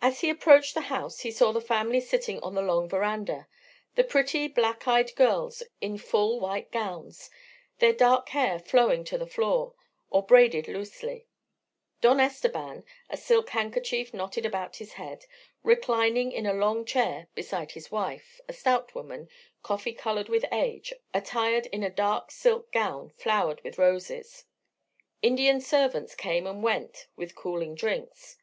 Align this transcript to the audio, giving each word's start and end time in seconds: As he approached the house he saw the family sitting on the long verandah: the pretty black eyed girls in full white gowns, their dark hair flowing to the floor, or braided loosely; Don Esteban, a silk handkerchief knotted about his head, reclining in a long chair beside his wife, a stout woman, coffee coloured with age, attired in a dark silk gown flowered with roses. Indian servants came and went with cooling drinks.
As 0.00 0.20
he 0.20 0.30
approached 0.30 0.72
the 0.72 0.82
house 0.82 1.22
he 1.22 1.32
saw 1.32 1.50
the 1.50 1.60
family 1.60 2.00
sitting 2.00 2.38
on 2.44 2.54
the 2.54 2.62
long 2.62 2.88
verandah: 2.88 3.48
the 3.96 4.04
pretty 4.04 4.46
black 4.46 4.86
eyed 4.86 5.12
girls 5.16 5.64
in 5.80 5.98
full 5.98 6.38
white 6.38 6.70
gowns, 6.70 7.28
their 7.80 7.92
dark 7.92 8.28
hair 8.28 8.60
flowing 8.60 9.02
to 9.02 9.18
the 9.18 9.26
floor, 9.26 9.74
or 10.10 10.24
braided 10.24 10.68
loosely; 10.68 11.26
Don 12.00 12.20
Esteban, 12.20 12.84
a 13.10 13.16
silk 13.16 13.50
handkerchief 13.50 14.14
knotted 14.14 14.46
about 14.46 14.76
his 14.76 14.92
head, 14.92 15.24
reclining 15.64 16.30
in 16.30 16.46
a 16.46 16.52
long 16.54 16.84
chair 16.84 17.26
beside 17.34 17.72
his 17.72 17.90
wife, 17.90 18.40
a 18.46 18.52
stout 18.52 18.94
woman, 18.94 19.28
coffee 19.64 19.92
coloured 19.92 20.28
with 20.28 20.44
age, 20.52 20.92
attired 21.12 21.66
in 21.72 21.82
a 21.82 21.90
dark 21.90 22.30
silk 22.30 22.70
gown 22.70 23.10
flowered 23.16 23.60
with 23.64 23.76
roses. 23.76 24.44
Indian 25.20 25.60
servants 25.60 26.14
came 26.14 26.46
and 26.46 26.62
went 26.62 27.08
with 27.16 27.34
cooling 27.34 27.74
drinks. 27.74 28.36